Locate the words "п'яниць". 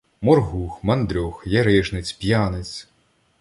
2.23-2.75